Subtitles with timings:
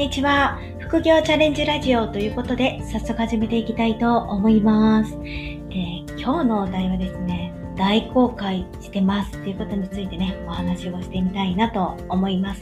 [0.00, 0.58] にちは。
[0.78, 5.12] 副業チャレンジラジオということで、早速始めていきたいと思います。
[5.12, 12.60] えー、今日のお題はですね、大公開してますっていうことについてね、お話をしてみたいなと思います。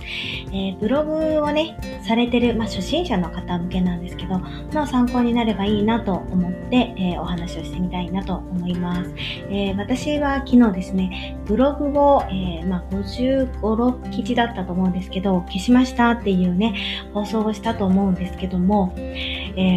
[0.52, 1.76] えー、ブログをね、
[2.06, 9.12] されてる、まあ、初心者の方向けなんですけど、の参考になればいいなと思って、えー、お話をしてみたいなと思います。
[9.50, 16.76] えー、私は昨日ですね、ブログを、えまあ、55、6記事だったと思うんですけど、消しましたっていうね、
[17.12, 18.94] 放送をしたと思うんですけども、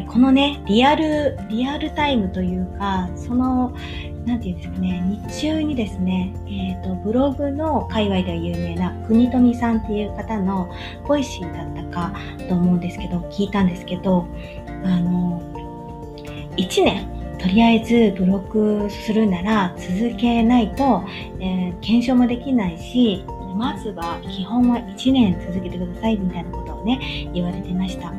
[0.08, 3.74] このね、リアル、リアルタイムというか、その、
[4.26, 10.72] なんていうんですかね、日中にですね、えっ、ー、と、ブログの界隈では有名な国富さんっていう方の
[11.08, 12.14] Voicy だったか
[12.48, 14.28] と思うんですけど、聞いたんですけど、
[14.84, 15.42] あの、
[16.58, 17.08] 1年、
[17.40, 21.04] とりあえずブログするなら続けないと、
[21.40, 28.12] えー、検証もできないし、まずは基本は1年続けてくださいみたいなことをね、言われてました。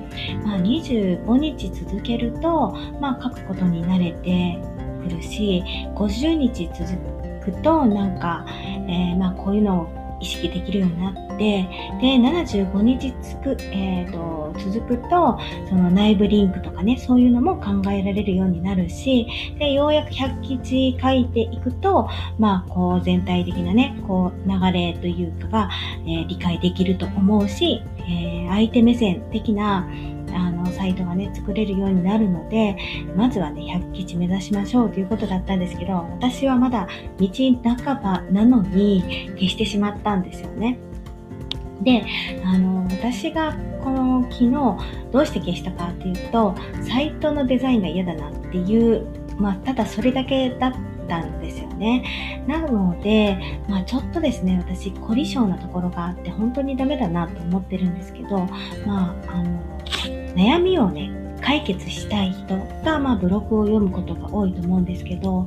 [0.44, 4.58] まあ、25日続けると、まあ、書くことに慣れて、
[5.02, 5.62] くるし
[5.96, 8.46] 50日続くとなんか、
[8.88, 11.68] えー、まあこういうのを意識できるようになって
[12.00, 19.26] で75日つく、えーと、続くとその内部リンクとかねそういうのも考えられるようになるし
[19.58, 25.70] でようやく100記事書いていくとまあこう全体的なねこう流れというかが、
[26.06, 29.88] えー、理解できると思うし、えー、相手目線的な
[30.34, 30.50] あ
[30.82, 32.76] サイトがね作れるようになるので
[33.16, 36.88] まずはね100基地目指しましょうということだったんですけど私はまだ
[37.18, 37.28] 道
[37.62, 40.78] 半ばなのに消してしまったんですよね。
[41.82, 42.04] で、
[42.44, 44.50] あの、私がこの昨日
[45.10, 46.54] どうして消したかっていうと、
[46.88, 49.04] サイトのデザインが嫌だなっていう、
[49.36, 50.72] まあ、ただそれだけだっ
[51.08, 52.44] たんですよね。
[52.46, 53.36] なので、
[53.68, 58.46] まあ、ちょっとですね、私、凝り性なところがあって、本当にダメだなと思ってるんですけど、
[58.86, 59.61] まあ、あの、
[60.42, 61.10] 悩みをね、
[61.40, 65.46] 解決したい人が、まあ、ブログを読むことが多いと思うんですけど、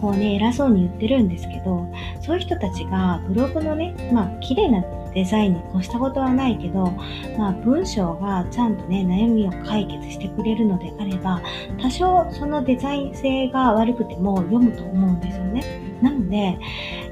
[0.00, 1.86] こうね、偉そうに言ってるんですけど、
[2.20, 4.82] そういう人たちがブログのね、まあ、綺麗な
[5.14, 6.92] デザインに越したことはないけど、
[7.38, 11.40] まあ、文章がちゃんとね、悩みを解決してくれるのであれば、
[11.80, 15.62] 多少そのデザイン性が悪くても読むと思うんですよね。
[16.02, 16.58] なので、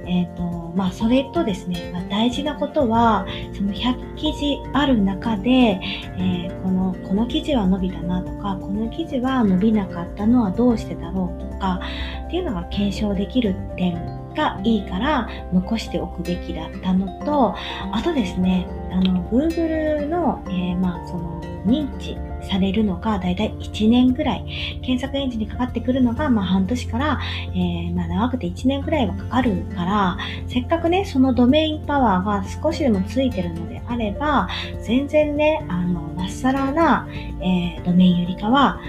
[0.06, 6.62] え、ー、と、まあ、それとですね、まあ、大事なことは、その100記事ある中で、えー、
[7.10, 11.80] この、記事は伸びたなとか、この記事は伸びなかったのはどうしてだろうとか、
[12.28, 13.94] っていうのが検証できる点
[14.36, 17.56] がいいから残しておくべきだったのと、
[17.92, 22.16] あとですね、あの、Google の、えー、まあ、その、認知
[22.50, 24.44] されるのがだいたい1年ぐらい、
[24.82, 27.20] 検索エンジンにかかってくるのが、まあ、半年から、
[27.54, 30.18] えー、まあ、長くて1年ぐらいはかかるから、
[30.48, 34.48] せっかくね、そのドメインパワーが少しでもついてるのであれば、
[34.82, 37.06] 全然ね、あの、まっさらな、
[37.40, 38.80] えー、ドメインよりかは、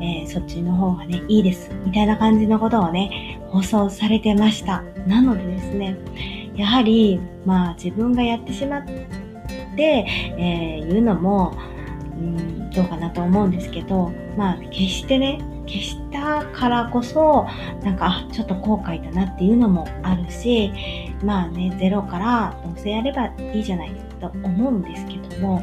[0.00, 1.70] えー、そっちの方がね、いいです。
[1.84, 4.82] みたいな感じのことをね、放送されてました。
[5.06, 5.96] なのでですね、
[6.54, 8.86] やはり、まあ自分がやってしまっ
[9.76, 10.06] て、
[10.38, 11.56] えー、言うのも、
[12.74, 17.46] どうかなと思うんですけど、まあ決してね、消したからこそ、
[17.82, 20.72] なんか、ちょっと後悔だなっていうのもあるし、
[21.22, 25.60] まあね、ゼロからどうせやればいいじゃないと思うんですけども、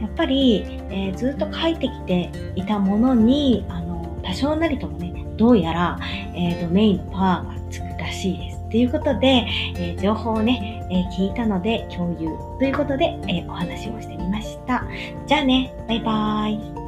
[0.00, 5.98] やっぱり、えー、ずっと書いてきていたものに、あの、多少なりともね、どうやら、
[6.34, 8.55] えー、ドメインのパワーがつくらしいです。
[8.70, 9.46] ということで、
[9.76, 14.84] えー、情報をね、えー、聞いたので共有ということで、えお話をしてみました。
[15.26, 16.85] じゃあね、バイバーイ。